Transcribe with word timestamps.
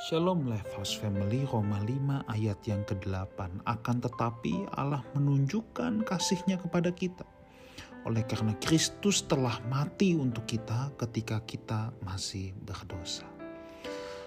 Shalom 0.00 0.48
Lifehouse 0.48 0.96
Family 0.96 1.44
Roma 1.44 1.76
5 1.84 2.24
ayat 2.32 2.56
yang 2.64 2.88
ke-8 2.88 3.68
Akan 3.68 4.00
tetapi 4.00 4.64
Allah 4.72 5.04
menunjukkan 5.12 6.08
kasihnya 6.08 6.56
kepada 6.56 6.88
kita. 6.88 7.28
Oleh 8.08 8.24
karena 8.24 8.56
Kristus 8.64 9.20
telah 9.28 9.60
mati 9.68 10.16
untuk 10.16 10.48
kita 10.48 10.96
ketika 10.96 11.44
kita 11.44 11.92
masih 12.00 12.56
berdosa. 12.64 13.28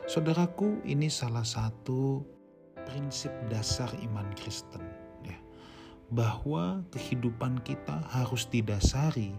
Saudaraku 0.05 0.85
ini 0.85 1.09
salah 1.09 1.41
satu 1.41 2.21
prinsip 2.85 3.33
dasar 3.49 3.89
iman 4.05 4.29
Kristen 4.37 4.85
ya, 5.25 5.41
Bahwa 6.13 6.85
kehidupan 6.93 7.65
kita 7.65 7.97
harus 8.13 8.45
didasari 8.45 9.33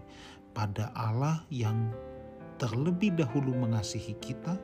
pada 0.51 0.91
Allah 0.99 1.47
yang 1.47 1.95
terlebih 2.55 3.15
dahulu 3.15 3.53
mengasihi 3.55 4.15
kita, 4.19 4.55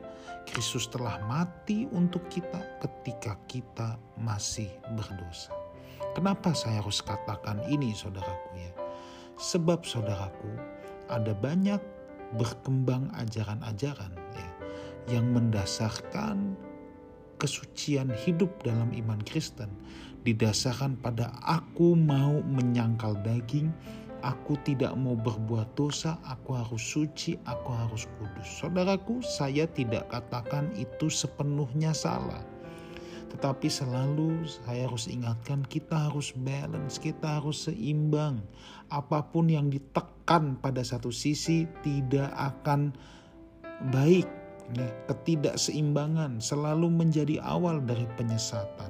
Kristus 0.48 0.88
telah 0.88 1.20
mati 1.28 1.86
untuk 1.92 2.26
kita 2.32 2.58
ketika 2.82 3.38
kita 3.46 4.00
masih 4.18 4.68
berdosa. 4.96 5.52
Kenapa 6.12 6.52
saya 6.52 6.84
harus 6.84 7.00
katakan 7.00 7.62
ini 7.68 7.96
saudaraku 7.96 8.48
ya? 8.58 8.72
Sebab 9.40 9.86
saudaraku 9.86 10.52
ada 11.08 11.32
banyak 11.32 11.80
berkembang 12.36 13.12
ajaran-ajaran 13.16 14.12
ya 14.36 14.50
yang 15.16 15.32
mendasarkan 15.32 16.56
kesucian 17.40 18.12
hidup 18.12 18.48
dalam 18.62 18.94
iman 18.94 19.18
Kristen 19.26 19.72
didasarkan 20.22 20.94
pada 21.02 21.34
aku 21.42 21.98
mau 21.98 22.38
menyangkal 22.46 23.18
daging 23.26 23.74
Aku 24.22 24.54
tidak 24.62 24.94
mau 24.94 25.18
berbuat 25.18 25.74
dosa, 25.74 26.14
aku 26.22 26.54
harus 26.54 26.78
suci, 26.78 27.34
aku 27.42 27.74
harus 27.74 28.06
kudus. 28.18 28.46
Saudaraku, 28.62 29.18
saya 29.18 29.66
tidak 29.66 30.14
katakan 30.14 30.70
itu 30.78 31.10
sepenuhnya 31.10 31.90
salah. 31.90 32.46
Tetapi 33.34 33.66
selalu 33.66 34.44
saya 34.46 34.86
harus 34.86 35.08
ingatkan 35.08 35.66
kita 35.66 36.06
harus 36.06 36.30
balance, 36.38 37.02
kita 37.02 37.42
harus 37.42 37.66
seimbang. 37.66 38.44
Apa 38.92 39.24
pun 39.26 39.48
yang 39.48 39.72
ditekan 39.72 40.54
pada 40.60 40.84
satu 40.84 41.08
sisi 41.08 41.64
tidak 41.80 42.30
akan 42.36 42.94
baik. 43.90 44.28
Ketidakseimbangan 45.10 46.38
selalu 46.38 46.88
menjadi 46.88 47.42
awal 47.44 47.82
dari 47.82 48.06
penyesatan. 48.16 48.88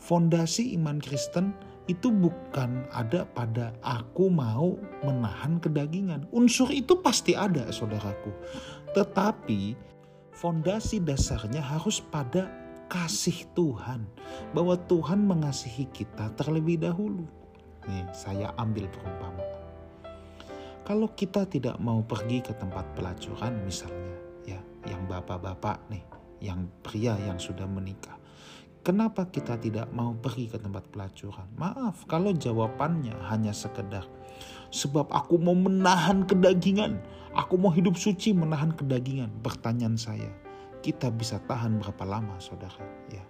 Fondasi 0.00 0.72
iman 0.80 0.96
Kristen 0.96 1.52
itu 1.90 2.14
bukan 2.14 2.86
ada 2.94 3.26
pada 3.26 3.74
aku 3.82 4.30
mau 4.30 4.78
menahan 5.02 5.58
kedagingan. 5.58 6.30
Unsur 6.30 6.70
itu 6.70 7.02
pasti 7.02 7.34
ada, 7.34 7.66
saudaraku. 7.74 8.30
Tetapi 8.94 9.74
fondasi 10.30 11.02
dasarnya 11.02 11.58
harus 11.58 11.98
pada 11.98 12.46
kasih 12.86 13.42
Tuhan, 13.58 14.06
bahwa 14.54 14.78
Tuhan 14.86 15.26
mengasihi 15.26 15.90
kita 15.90 16.30
terlebih 16.38 16.78
dahulu. 16.78 17.26
Nih, 17.90 18.06
saya 18.14 18.54
ambil 18.54 18.86
perumpamaan. 18.90 19.50
Kalau 20.86 21.06
kita 21.14 21.46
tidak 21.46 21.78
mau 21.78 22.02
pergi 22.02 22.42
ke 22.42 22.50
tempat 22.58 22.82
pelacuran 22.98 23.62
misalnya, 23.62 24.14
ya, 24.42 24.58
yang 24.90 25.06
bapak-bapak 25.06 25.78
nih, 25.86 26.02
yang 26.42 26.66
pria 26.82 27.14
yang 27.30 27.38
sudah 27.38 27.66
menikah 27.66 28.19
Kenapa 28.90 29.22
kita 29.30 29.54
tidak 29.54 29.86
mau 29.94 30.18
pergi 30.18 30.50
ke 30.50 30.58
tempat 30.58 30.82
pelacuran? 30.90 31.46
Maaf, 31.54 32.10
kalau 32.10 32.34
jawabannya 32.34 33.14
hanya 33.30 33.54
sekedar 33.54 34.02
sebab 34.74 35.14
aku 35.14 35.38
mau 35.38 35.54
menahan 35.54 36.26
kedagingan, 36.26 36.98
aku 37.30 37.54
mau 37.54 37.70
hidup 37.70 37.94
suci 37.94 38.34
menahan 38.34 38.74
kedagingan. 38.74 39.30
Pertanyaan 39.46 39.94
saya, 39.94 40.26
kita 40.82 41.06
bisa 41.14 41.38
tahan 41.46 41.78
berapa 41.78 42.02
lama, 42.02 42.34
saudara? 42.42 42.82
Ya, 43.14 43.22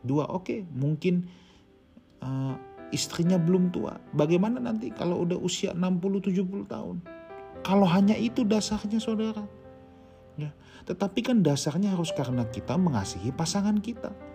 dua, 0.00 0.32
oke, 0.32 0.48
okay. 0.48 0.60
mungkin 0.72 1.28
uh, 2.24 2.56
istrinya 2.88 3.36
belum 3.36 3.68
tua. 3.68 4.00
Bagaimana 4.16 4.64
nanti 4.64 4.88
kalau 4.96 5.28
udah 5.28 5.36
usia 5.36 5.76
60-70 5.76 6.72
tahun? 6.72 7.04
Kalau 7.60 7.84
hanya 7.84 8.16
itu 8.16 8.48
dasarnya, 8.48 8.96
saudara. 8.96 9.44
Ya, 10.40 10.56
tetapi 10.88 11.20
kan 11.20 11.44
dasarnya 11.44 11.92
harus 11.92 12.16
karena 12.16 12.48
kita 12.48 12.80
mengasihi 12.80 13.28
pasangan 13.28 13.76
kita 13.76 14.32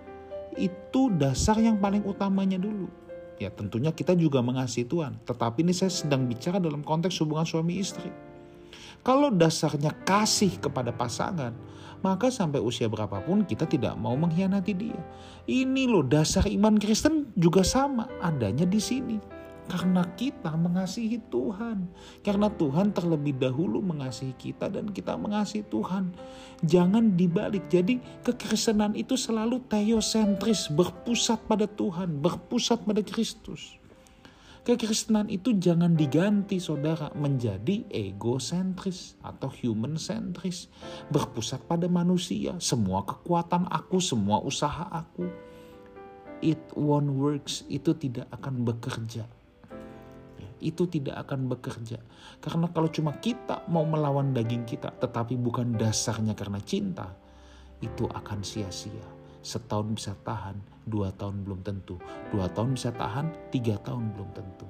itu 0.57 1.13
dasar 1.15 1.61
yang 1.61 1.77
paling 1.77 2.03
utamanya 2.03 2.57
dulu. 2.57 2.89
Ya 3.37 3.53
tentunya 3.53 3.93
kita 3.93 4.17
juga 4.17 4.41
mengasihi 4.41 4.89
Tuhan. 4.89 5.21
Tetapi 5.21 5.61
ini 5.61 5.73
saya 5.73 5.93
sedang 5.93 6.25
bicara 6.25 6.57
dalam 6.57 6.81
konteks 6.81 7.21
hubungan 7.21 7.45
suami 7.45 7.77
istri. 7.77 8.09
Kalau 9.05 9.29
dasarnya 9.29 9.93
kasih 10.03 10.57
kepada 10.57 10.89
pasangan, 10.89 11.53
maka 12.01 12.33
sampai 12.33 12.59
usia 12.59 12.89
berapapun 12.89 13.45
kita 13.45 13.69
tidak 13.69 13.93
mau 13.95 14.17
mengkhianati 14.17 14.73
dia. 14.73 14.99
Ini 15.45 15.85
loh 15.87 16.03
dasar 16.03 16.49
iman 16.49 16.75
Kristen 16.81 17.29
juga 17.37 17.61
sama 17.61 18.09
adanya 18.19 18.65
di 18.65 18.81
sini. 18.81 19.36
Karena 19.67 19.99
kita 20.15 20.55
mengasihi 20.55 21.19
Tuhan. 21.27 21.91
Karena 22.23 22.47
Tuhan 22.47 22.95
terlebih 22.95 23.35
dahulu 23.35 23.83
mengasihi 23.83 24.31
kita 24.39 24.71
dan 24.71 24.95
kita 24.95 25.19
mengasihi 25.19 25.67
Tuhan. 25.67 26.15
Jangan 26.63 27.19
dibalik. 27.19 27.67
Jadi 27.67 27.99
kekristenan 28.23 28.95
itu 28.95 29.19
selalu 29.19 29.59
teosentris, 29.67 30.71
berpusat 30.71 31.43
pada 31.51 31.67
Tuhan, 31.67 32.23
berpusat 32.23 32.87
pada 32.87 33.03
Kristus. 33.03 33.75
Kekristenan 34.63 35.31
itu 35.31 35.55
jangan 35.55 35.95
diganti 35.95 36.59
saudara 36.59 37.11
menjadi 37.15 37.87
egosentris 37.87 39.15
atau 39.23 39.51
human 39.51 39.99
centris. 39.99 40.71
Berpusat 41.11 41.63
pada 41.67 41.91
manusia, 41.91 42.55
semua 42.63 43.03
kekuatan 43.03 43.67
aku, 43.67 43.99
semua 43.99 44.39
usaha 44.43 44.87
aku. 44.91 45.27
It 46.39 46.59
won't 46.75 47.15
works, 47.15 47.63
itu 47.71 47.95
tidak 47.95 48.27
akan 48.31 48.67
bekerja 48.67 49.36
itu 50.59 50.89
tidak 50.89 51.27
akan 51.27 51.49
bekerja. 51.51 52.01
Karena 52.41 52.69
kalau 52.71 52.89
cuma 52.89 53.15
kita 53.17 53.65
mau 53.69 53.85
melawan 53.85 54.33
daging 54.33 54.65
kita, 54.65 54.93
tetapi 54.97 55.37
bukan 55.37 55.77
dasarnya 55.77 56.33
karena 56.33 56.61
cinta, 56.61 57.13
itu 57.83 58.09
akan 58.09 58.41
sia-sia. 58.41 59.05
Setahun 59.45 59.87
bisa 59.93 60.13
tahan, 60.25 60.57
dua 60.83 61.13
tahun 61.13 61.45
belum 61.45 61.61
tentu. 61.61 62.01
Dua 62.33 62.49
tahun 62.51 62.75
bisa 62.75 62.91
tahan, 62.91 63.53
tiga 63.53 63.77
tahun 63.79 64.11
belum 64.17 64.29
tentu. 64.33 64.67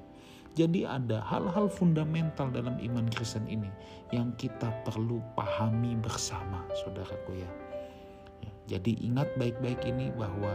Jadi 0.58 0.82
ada 0.82 1.22
hal-hal 1.22 1.70
fundamental 1.70 2.50
dalam 2.50 2.82
iman 2.82 3.06
Kristen 3.14 3.46
ini 3.46 3.70
yang 4.10 4.34
kita 4.34 4.74
perlu 4.82 5.22
pahami 5.38 5.94
bersama, 6.02 6.66
saudaraku 6.82 7.38
ya. 7.38 7.50
ya 8.42 8.52
jadi 8.74 8.92
ingat 9.06 9.30
baik-baik 9.38 9.86
ini 9.86 10.10
bahwa 10.18 10.50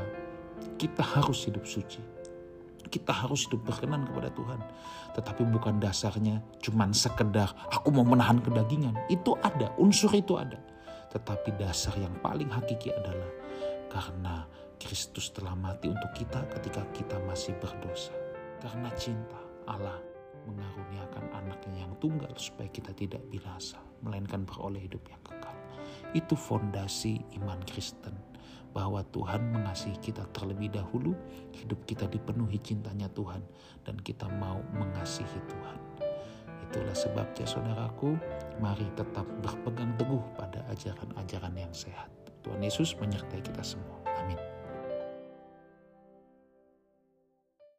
kita 0.75 1.00
harus 1.00 1.47
hidup 1.47 1.63
suci 1.63 2.03
kita 2.93 3.09
harus 3.09 3.49
hidup 3.49 3.65
berkenan 3.65 4.05
kepada 4.05 4.29
Tuhan. 4.29 4.61
Tetapi 5.17 5.41
bukan 5.49 5.81
dasarnya 5.81 6.45
cuman 6.61 6.93
sekedar 6.93 7.49
aku 7.73 7.89
mau 7.89 8.05
menahan 8.05 8.37
kedagingan. 8.37 8.93
Itu 9.09 9.33
ada, 9.41 9.73
unsur 9.81 10.13
itu 10.13 10.37
ada. 10.37 10.61
Tetapi 11.09 11.57
dasar 11.57 11.97
yang 11.97 12.13
paling 12.21 12.53
hakiki 12.53 12.93
adalah 12.93 13.29
karena 13.89 14.45
Kristus 14.77 15.33
telah 15.33 15.57
mati 15.57 15.89
untuk 15.89 16.13
kita 16.13 16.45
ketika 16.59 16.85
kita 16.93 17.17
masih 17.25 17.57
berdosa. 17.57 18.13
Karena 18.61 18.93
cinta 18.93 19.41
Allah 19.65 19.97
mengaruniakan 20.45 21.33
anaknya 21.33 21.87
yang 21.87 21.93
tunggal 21.97 22.29
supaya 22.37 22.69
kita 22.69 22.93
tidak 22.93 23.23
binasa, 23.31 23.81
melainkan 24.05 24.45
beroleh 24.45 24.85
hidup 24.85 25.01
yang 25.09 25.21
kekal. 25.25 25.55
Itu 26.13 26.37
fondasi 26.37 27.25
iman 27.41 27.57
Kristen 27.65 28.32
bahwa 28.73 29.06
Tuhan 29.13 29.53
mengasihi 29.53 29.95
kita 30.01 30.25
terlebih 30.34 30.73
dahulu, 30.73 31.13
hidup 31.53 31.79
kita 31.85 32.09
dipenuhi 32.09 32.57
cintanya 32.59 33.07
Tuhan, 33.13 33.39
dan 33.85 33.95
kita 34.01 34.28
mau 34.41 34.59
mengasihi 34.73 35.39
Tuhan. 35.47 35.79
Itulah 36.69 36.97
sebabnya 36.97 37.45
saudaraku, 37.45 38.17
mari 38.57 38.89
tetap 38.97 39.29
berpegang 39.45 39.94
teguh 39.95 40.25
pada 40.33 40.66
ajaran-ajaran 40.73 41.53
yang 41.53 41.72
sehat. 41.72 42.09
Tuhan 42.41 42.59
Yesus 42.59 42.97
menyertai 42.97 43.39
kita 43.45 43.63
semua. 43.63 44.02